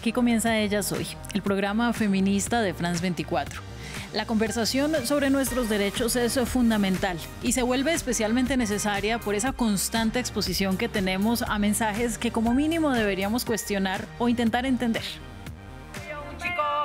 [0.00, 3.60] Aquí comienza Ella Soy, el programa feminista de France 24.
[4.14, 10.18] La conversación sobre nuestros derechos es fundamental y se vuelve especialmente necesaria por esa constante
[10.18, 15.02] exposición que tenemos a mensajes que como mínimo deberíamos cuestionar o intentar entender.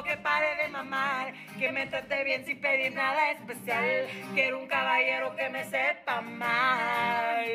[0.05, 4.07] Que pare de mamar, que me trate bien sin pedir nada especial.
[4.33, 7.45] Quiero un caballero que me sepa mal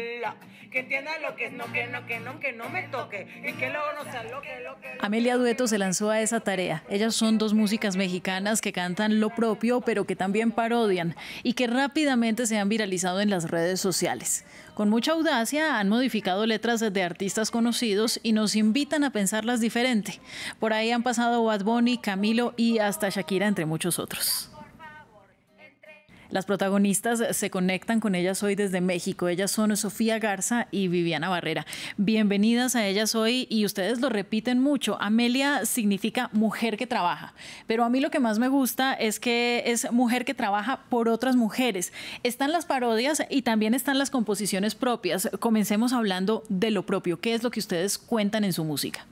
[0.71, 3.53] que entienda lo que es no, que no, que no, que no me toque y
[3.55, 4.89] que luego no sea lo que, lo que...
[5.01, 6.85] Amelia Dueto se lanzó a esa tarea.
[6.89, 11.67] Ellas son dos músicas mexicanas que cantan lo propio, pero que también parodian y que
[11.67, 14.45] rápidamente se han viralizado en las redes sociales.
[14.81, 20.23] Con mucha audacia han modificado letras de artistas conocidos y nos invitan a pensarlas diferente.
[20.59, 24.50] Por ahí han pasado Bad Bunny, Camilo y hasta Shakira, entre muchos otros.
[26.31, 29.27] Las protagonistas se conectan con ellas hoy desde México.
[29.27, 31.67] Ellas son Sofía Garza y Viviana Barrera.
[31.97, 34.97] Bienvenidas a ellas hoy y ustedes lo repiten mucho.
[35.01, 37.35] Amelia significa mujer que trabaja,
[37.67, 41.09] pero a mí lo que más me gusta es que es mujer que trabaja por
[41.09, 41.93] otras mujeres.
[42.23, 45.29] Están las parodias y también están las composiciones propias.
[45.41, 47.21] Comencemos hablando de lo propio.
[47.21, 49.05] ¿Qué es lo que ustedes cuentan en su música?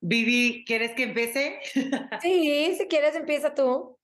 [0.00, 1.58] Vivi, ¿quieres que empiece?
[2.22, 3.96] Sí, si quieres empieza tú.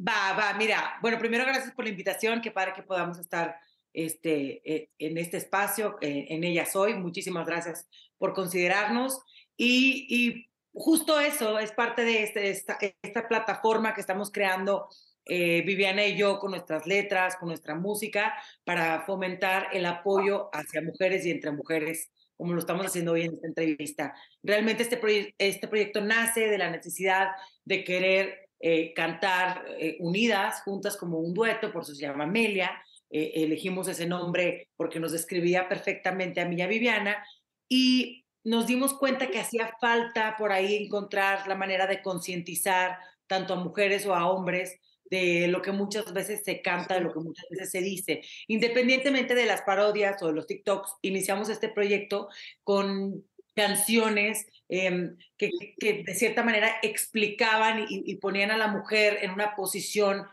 [0.00, 3.56] Va, va, mira, bueno, primero gracias por la invitación, qué padre que podamos estar
[3.92, 9.20] este, eh, en este espacio, eh, en ella soy, muchísimas gracias por considerarnos
[9.56, 14.88] y, y justo eso es parte de este, esta, esta plataforma que estamos creando
[15.26, 18.34] eh, Viviana y yo con nuestras letras, con nuestra música,
[18.64, 23.34] para fomentar el apoyo hacia mujeres y entre mujeres, como lo estamos haciendo hoy en
[23.34, 24.14] esta entrevista.
[24.42, 27.28] Realmente este, este proyecto nace de la necesidad
[27.64, 32.70] de querer eh, cantar eh, unidas, juntas como un dueto, por eso se llama Amelia.
[33.10, 37.24] Eh, elegimos ese nombre porque nos describía perfectamente a mí y a Viviana.
[37.68, 43.54] Y nos dimos cuenta que hacía falta por ahí encontrar la manera de concientizar tanto
[43.54, 47.20] a mujeres o a hombres de lo que muchas veces se canta, de lo que
[47.20, 48.20] muchas veces se dice.
[48.46, 52.28] Independientemente de las parodias o de los TikToks, iniciamos este proyecto
[52.62, 59.32] con canciones em, que, que, de cierta manera explicaban y, ponían a la mujer en
[59.32, 60.26] una posición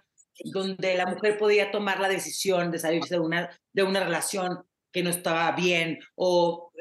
[0.45, 5.03] donde la mujer podía tomar la decisión de salirse de una, de una relación que
[5.03, 6.71] no estaba bien o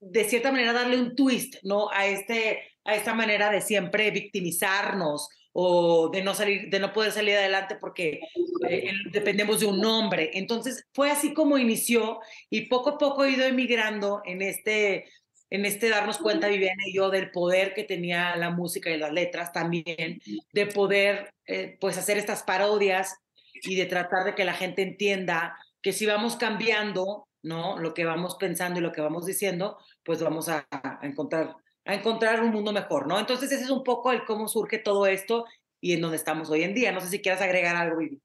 [0.00, 1.90] de cierta manera darle un twist ¿no?
[1.90, 7.12] a, este, a esta manera de siempre victimizarnos o de no salir, de no poder
[7.12, 8.20] salir adelante porque
[8.68, 10.32] eh, dependemos de un hombre.
[10.34, 15.06] Entonces fue así como inició y poco a poco he ido emigrando en este
[15.50, 19.12] en este darnos cuenta, Viviana y yo, del poder que tenía la música y las
[19.12, 20.20] letras también,
[20.52, 23.16] de poder eh, pues hacer estas parodias
[23.62, 27.78] y de tratar de que la gente entienda que si vamos cambiando, ¿no?
[27.78, 30.66] Lo que vamos pensando y lo que vamos diciendo, pues vamos a,
[31.02, 31.54] encontrar
[31.84, 33.16] a encontrar un mundo mejor, ¿no?
[33.18, 35.44] Entonces ese es un poco el cómo surge todo esto
[35.80, 36.90] y en donde estamos hoy en día.
[36.90, 38.20] No sé si quieras agregar algo, Vivi.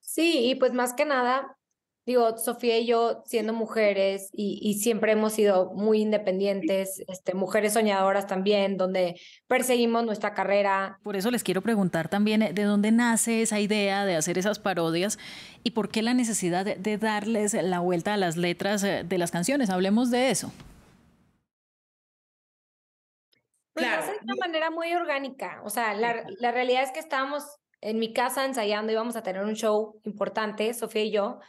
[0.00, 1.56] Sí, y pues más que nada,
[2.04, 8.26] digo, Sofía y yo siendo mujeres y, siempre hemos sido muy independientes, este, mujeres soñadoras
[8.26, 10.98] también, donde perseguimos nuestra carrera.
[11.02, 14.58] Por eso les quiero preguntar también eh, de dónde nace esa idea de hacer esas
[14.58, 15.18] parodias
[15.62, 19.30] y por qué la necesidad de, darles la vuelta a las letras eh, de las
[19.30, 19.70] canciones.
[19.70, 20.52] Hablemos de eso.
[23.74, 24.06] Pues claro.
[24.06, 25.62] de una manera muy orgánica.
[25.64, 27.44] O sea, la, la realidad es que estábamos
[27.80, 31.40] en mi casa ensayando, íbamos a tener un show importante, Sofía y yo,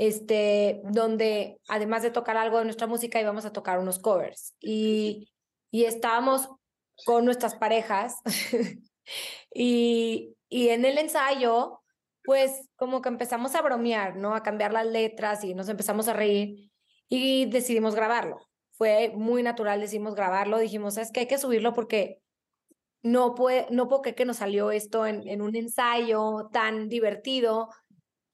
[0.00, 5.30] este, donde además de tocar algo de nuestra música íbamos a tocar unos covers y,
[5.70, 6.48] y estábamos
[7.04, 8.14] con nuestras parejas
[9.54, 11.82] y, y en el ensayo,
[12.24, 14.34] pues como que empezamos a bromear, ¿no?
[14.34, 16.70] A cambiar las letras y nos empezamos a reír
[17.10, 18.38] y decidimos grabarlo.
[18.70, 22.22] Fue muy natural, decidimos grabarlo, dijimos, es que hay que subirlo porque
[23.02, 27.68] no puede, no creer que nos salió esto en, en un ensayo tan divertido,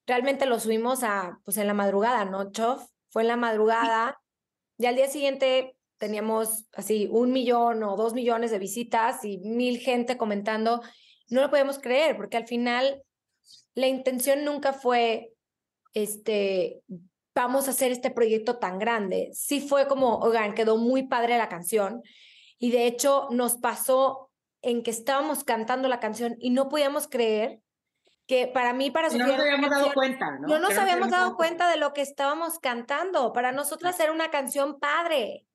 [0.06, 2.82] realmente lo subimos a, pues en la madrugada, ¿no, Chof?
[3.10, 4.20] Fue en la madrugada
[4.78, 9.78] y al día siguiente teníamos así un millón o dos millones de visitas y mil
[9.78, 10.82] gente comentando.
[11.28, 13.02] No lo podemos creer porque al final
[13.74, 15.32] la intención nunca fue,
[15.94, 16.82] este,
[17.34, 19.30] vamos a hacer este proyecto tan grande.
[19.32, 22.02] Sí fue como, oigan, quedó muy padre la canción
[22.58, 24.30] y de hecho nos pasó
[24.62, 27.60] en que estábamos cantando la canción y no podíamos creer
[28.26, 29.26] que para mí, para Sofía...
[29.26, 30.49] No nos habíamos dado cuenta, ¿no?
[30.49, 33.32] No nos habíamos dado cuenta de lo que estábamos cantando.
[33.32, 35.46] Para nosotras era una canción padre.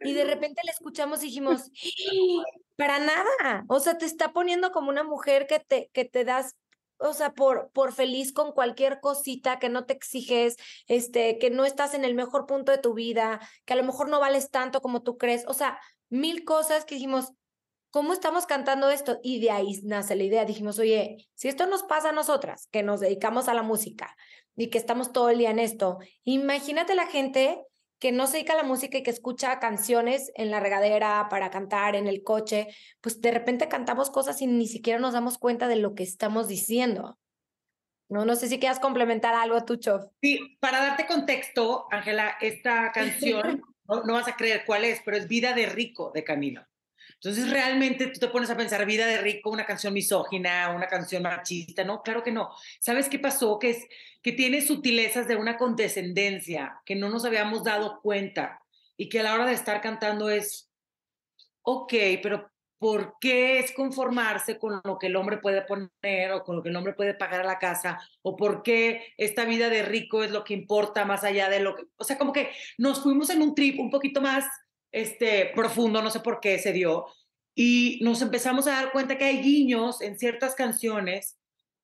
[0.00, 1.70] Y de repente la escuchamos y dijimos,
[2.76, 3.64] para nada.
[3.68, 6.56] O sea, te está poniendo como una mujer que te, que te das,
[6.98, 11.64] o sea, por, por feliz con cualquier cosita, que no te exiges, este, que no
[11.64, 14.80] estás en el mejor punto de tu vida, que a lo mejor no vales tanto
[14.80, 15.44] como tú crees.
[15.48, 15.80] O sea,
[16.10, 17.32] mil cosas que dijimos,
[17.90, 19.18] ¿cómo estamos cantando esto?
[19.22, 20.44] Y de ahí nace la idea.
[20.44, 24.16] Dijimos, oye, si esto nos pasa a nosotras, que nos dedicamos a la música
[24.56, 27.62] y que estamos todo el día en esto, imagínate la gente
[27.98, 31.50] que no se dedica a la música y que escucha canciones en la regadera para
[31.50, 32.68] cantar en el coche,
[33.00, 36.46] pues de repente cantamos cosas y ni siquiera nos damos cuenta de lo que estamos
[36.46, 37.18] diciendo.
[38.08, 40.04] No, no sé si quieras complementar algo tú, Chof.
[40.22, 45.16] Sí, para darte contexto, Ángela, esta canción, no, no, vas a creer cuál es, pero
[45.16, 46.64] es Vida de Rico de Camilo.
[47.20, 51.24] Entonces, realmente tú te pones a pensar, Vida de Rico, una canción misógina, una canción
[51.24, 52.02] machista, ¿no?
[52.02, 52.50] Claro que no.
[52.78, 53.58] ¿Sabes qué pasó?
[53.58, 53.86] Que, es,
[54.22, 58.62] que tiene sutilezas de una condescendencia que no nos habíamos dado cuenta
[58.96, 60.70] y que a la hora de estar cantando es,
[61.62, 61.92] ok,
[62.22, 62.48] pero
[62.78, 66.68] ¿por qué es conformarse con lo que el hombre puede poner o con lo que
[66.68, 68.00] el hombre puede pagar a la casa?
[68.22, 71.74] ¿O por qué esta vida de rico es lo que importa más allá de lo
[71.74, 71.82] que...
[71.96, 74.44] O sea, como que nos fuimos en un trip un poquito más
[74.92, 77.06] este, profundo, no sé por qué se dio,
[77.54, 81.38] y nos empezamos a dar cuenta que hay guiños en ciertas canciones,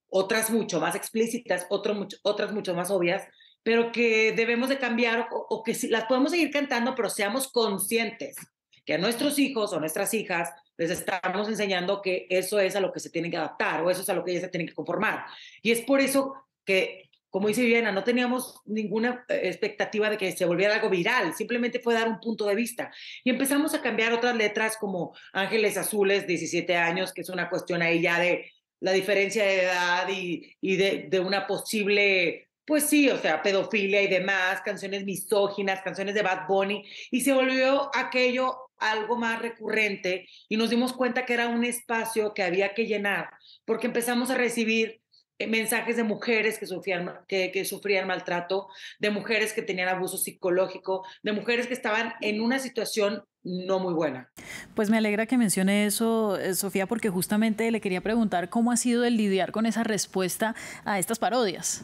[0.09, 3.27] otras mucho más explícitas, otro otras mucho más obvias,
[3.63, 8.37] pero que debemos de cambiar o, o que las podemos seguir cantando, pero seamos conscientes
[8.85, 12.93] que a nuestros hijos o nuestras hijas les estamos enseñando que eso es a lo
[12.93, 14.75] que se tienen que adaptar o eso es a lo que ellas se tienen que
[14.75, 15.25] conformar.
[15.63, 16.35] Y es por eso
[16.65, 21.35] que como dice Viviana, no teníamos ninguna eh, expectativa de que se volviera algo viral,
[21.35, 22.93] simplemente fue dar un punto de vista.
[23.25, 27.83] Y empezamos a cambiar otras letras como Ángeles Azules, 17 años, que es una cuestión
[27.83, 33.19] ahí ya de la diferencia de edad y, de, de una posible pues sí, o
[33.19, 39.17] sea, pedofilia y demás, canciones misóginas, canciones de Bad Bunny, y se volvió aquello algo
[39.17, 43.29] más recurrente y nos dimos cuenta que era un espacio que había que llenar,
[43.65, 45.03] porque empezamos a recibir
[45.47, 48.69] mensajes de mujeres que sufrían, que, que, sufrían maltrato,
[48.99, 53.93] de mujeres que tenían abuso psicológico, de mujeres que estaban en una situación no muy
[53.93, 54.33] buena.
[54.75, 58.77] Pues me alegra que mencione eso, eh, Sofía, porque justamente le quería preguntar cómo ha
[58.77, 60.55] sido el lidiar con esa respuesta
[60.85, 61.83] a estas parodias.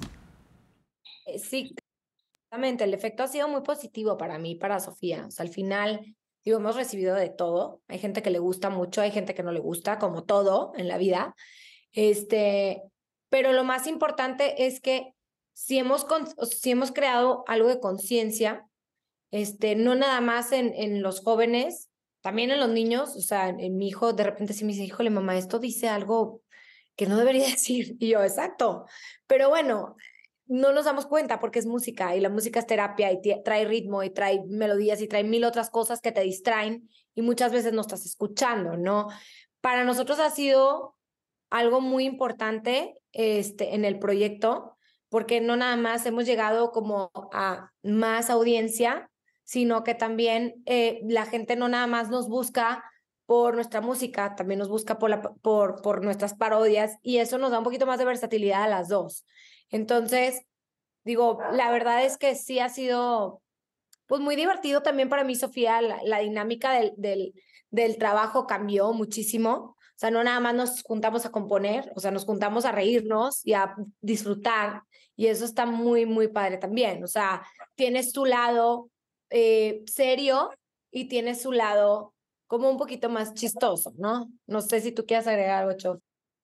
[1.27, 1.75] Eh, sí,
[2.51, 2.85] exactamente.
[2.85, 5.27] El efecto ha sido muy positivo para mí, para Sofía.
[5.27, 7.83] O sea, al final, digo, hemos recibido de todo.
[7.89, 10.89] Hay gente que le gusta mucho, hay gente que no le gusta, como todo en
[10.89, 11.35] la vida.
[11.93, 12.83] Este,
[13.31, 15.15] pero lo más importante es que
[15.55, 16.07] si hemos,
[16.51, 18.67] si hemos creado algo de conciencia,
[19.31, 21.91] este, no nada más en, en los jóvenes,
[22.21, 25.11] también en los niños, o sea, en, mi hijo de repente sí me dice, híjole
[25.11, 26.43] mamá, esto dice algo
[26.97, 27.97] que no debería decir.
[27.99, 28.87] Y yo, exacto.
[29.27, 29.97] Pero bueno,
[30.47, 34.03] no nos damos cuenta porque es música y la música es terapia y trae ritmo
[34.03, 37.81] y trae melodías y trae mil otras cosas que te distraen y muchas veces no
[37.83, 39.09] estás escuchando, ¿no?
[39.61, 40.97] Para nosotros ha sido
[41.51, 44.77] algo muy importante este, en el proyecto,
[45.09, 49.11] porque no nada más hemos llegado como a más audiencia,
[49.45, 52.85] sino que también eh, la gente no nada más nos busca
[53.27, 57.59] por nuestra música, también nos busca por, por, por nuestras parodias y eso nos da
[57.59, 59.25] un poquito más de versatilidad a las dos.
[59.71, 60.43] Entonces,
[61.05, 63.43] digo, la verdad es que sí ha sido
[64.07, 67.33] pues muy divertido también para mí, Sofía, la, la dinámica del, del,
[67.71, 69.77] del trabajo cambió muchísimo.
[70.01, 73.53] Sea, no nada más nos juntamos a componer, o sea, nos juntamos a reírnos y
[73.53, 74.81] a disfrutar.
[75.15, 77.05] Y eso está muy, muy padre también.
[77.05, 78.89] O sea, tienes tu lado
[79.29, 80.53] eh, serio
[80.91, 82.15] y tienes su lado
[82.47, 84.33] como un poquito más chistoso, ¿no?
[84.47, 85.99] No sé si tú quieres agregar algo, Chof.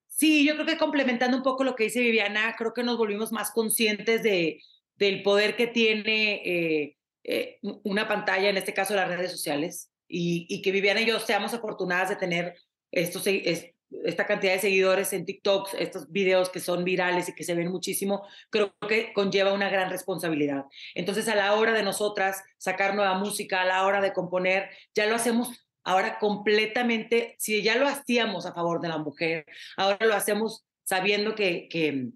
[0.06, 3.32] Sí, yo creo que complementando un poco lo que dice Viviana, creo que nos volvimos
[3.32, 4.60] más conscientes de,
[4.96, 10.44] del poder que tiene eh, eh, una pantalla, en este caso las redes sociales, y,
[10.50, 12.54] y que Viviana y yo seamos afortunadas de tener
[12.96, 13.70] estos, es,
[14.04, 17.70] esta cantidad de seguidores en TikTok, estos videos que son virales y que se ven
[17.70, 20.64] muchísimo, creo que conlleva una gran responsabilidad.
[20.94, 25.06] Entonces, a la hora de nosotras sacar nueva música, a la hora de componer, ya
[25.06, 30.14] lo hacemos ahora completamente, si ya lo hacíamos a favor de la mujer, ahora lo
[30.14, 32.08] hacemos sabiendo que, que,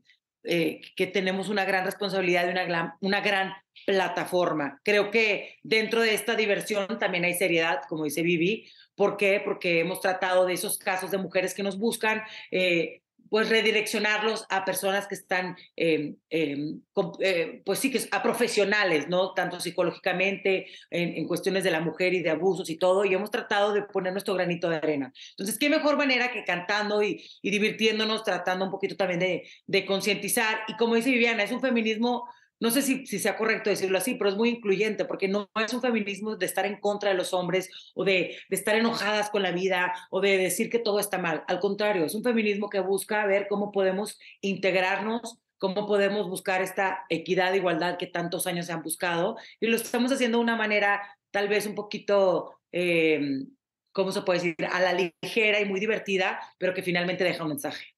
[0.44, 3.52] eh, que tenemos una gran responsabilidad y una gran, una gran
[3.86, 4.80] plataforma.
[4.84, 8.66] Creo que dentro de esta diversión también hay seriedad, como dice Vivi,
[9.00, 9.40] ¿Por qué?
[9.42, 12.99] Porque hemos tratado de esos casos de mujeres que nos buscan, eh,
[13.30, 19.32] pues redireccionarlos a personas que están, eh, eh, pues sí, que a profesionales, ¿no?
[19.32, 23.30] Tanto psicológicamente, en, en, cuestiones de la mujer y de abusos y todo, y hemos
[23.30, 25.12] tratado de poner nuestro granito de arena.
[25.30, 29.86] Entonces, ¿qué mejor manera que cantando y, y divirtiéndonos, tratando un poquito también de, de
[29.86, 30.60] concientizar?
[30.66, 32.28] Y como dice Viviana, es un feminismo
[32.60, 35.72] no sé si, si, sea correcto decirlo así, pero es muy incluyente, porque no es
[35.72, 39.50] un feminismo de estar en contra de los hombres o de, estar enojadas con la
[39.50, 41.42] vida o de decir que todo está mal.
[41.48, 47.04] Al contrario, es un feminismo que busca ver cómo podemos integrarnos, cómo podemos buscar esta
[47.08, 51.02] equidad, igualdad que tantos años se han buscado, y lo estamos haciendo de una manera
[51.30, 52.60] tal vez un poquito...
[52.72, 53.46] Eh,
[53.92, 54.56] ¿cómo se puede decir?
[54.70, 57.96] A la ligera y muy divertida, pero que finalmente deja un mensaje.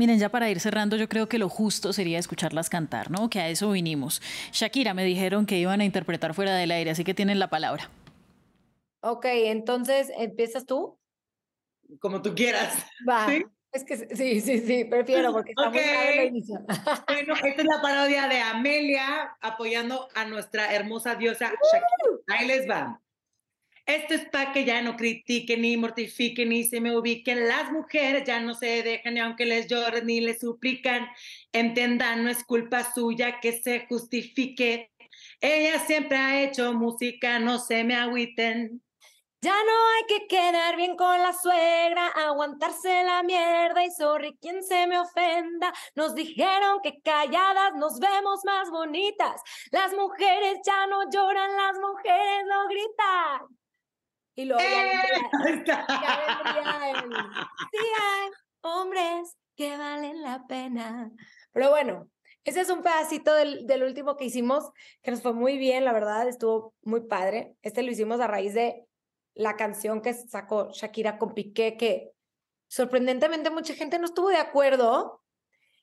[0.00, 3.28] Miren, ya para ir cerrando, yo creo que lo justo sería escucharlas cantar, ¿no?
[3.28, 4.22] Que a eso vinimos.
[4.50, 7.90] Shakira, me dijeron que iban a interpretar fuera del aire, así que tienen la palabra.
[9.02, 10.98] Ok, entonces, ¿empiezas tú?
[11.98, 12.82] Como tú quieras.
[13.06, 13.26] Va.
[13.72, 16.64] Es que sí, sí, sí, prefiero porque está muy el inicio.
[17.06, 22.38] Bueno, esta es la parodia de Amelia apoyando a nuestra hermosa diosa Shakira.
[22.38, 23.02] Ahí les va.
[23.90, 27.48] Esto es para que ya no critiquen ni mortifiquen ni se me ubiquen.
[27.48, 31.08] Las mujeres ya no se dejan ni aunque les lloren ni les suplican.
[31.52, 34.92] Entendan, no es culpa suya que se justifique.
[35.40, 38.80] Ella siempre ha hecho música, no se me agüiten.
[39.42, 44.62] Ya no hay que quedar bien con la suegra, aguantarse la mierda y sorry quien
[44.62, 45.72] se me ofenda.
[45.96, 49.42] Nos dijeron que calladas nos vemos más bonitas.
[49.72, 53.59] Las mujeres ya no lloran, las mujeres no gritan.
[54.40, 55.64] Y luego ¡Eh!
[55.66, 55.86] ya
[57.70, 58.30] Sí hay
[58.62, 61.10] hombres que valen la pena.
[61.52, 62.08] Pero bueno,
[62.44, 64.70] ese es un pedacito del, del, último que hicimos,
[65.02, 67.54] que nos fue muy bien, la verdad, estuvo muy padre.
[67.60, 68.86] Este lo hicimos a raíz de
[69.34, 72.12] la canción que sacó Shakira con Piqué, que
[72.68, 75.22] sorprendentemente mucha gente no estuvo de acuerdo.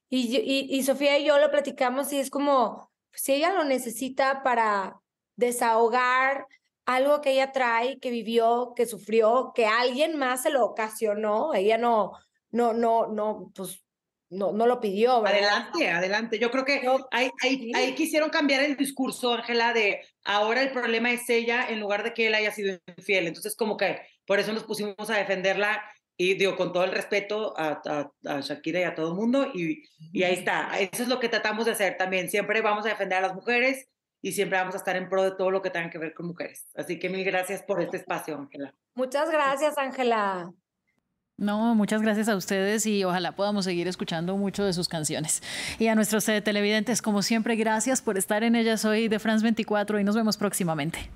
[0.10, 4.42] Y, y, y Sofía y yo lo platicamos y es como, si ella lo necesita
[4.42, 5.00] para
[5.36, 6.48] desahogar
[6.88, 11.77] algo que ella trae, que vivió, que sufrió, que alguien más se lo ocasionó, ella
[11.77, 12.13] no,
[12.50, 13.84] no, no, no, pues
[14.29, 15.25] no, no lo pidió.
[15.25, 16.39] Adelante, adelante.
[16.39, 17.29] Yo creo que ahí,
[17.74, 22.13] ahí, quisieron cambiar el discurso, Ángela, de ahora el problema es ella en lugar de
[22.13, 23.27] que él haya sido infiel.
[23.27, 25.84] Entonces, como que por eso nos pusimos a defenderla
[26.15, 27.82] y digo, con todo el respeto a,
[28.25, 29.51] a, Shakira y a todo el mundo.
[29.53, 30.79] Y, y ahí está.
[30.79, 32.29] Eso es lo que tratamos de hacer también.
[32.29, 33.89] Siempre vamos a defender a las mujeres
[34.21, 36.27] y siempre vamos a estar en pro de todo lo que tenga que ver con
[36.27, 36.65] mujeres.
[36.75, 38.74] Así que mil gracias por este espacio, Ángela.
[38.95, 40.51] Muchas gracias, Ángela.
[41.38, 45.43] No, muchas gracias a ustedes y ojalá podamos seguir escuchando mucho de sus canciones.
[45.77, 50.00] Y a nuestros televidentes, como siempre, gracias por estar en ellas hoy de France 24
[50.00, 51.12] y nos vemos próximamente.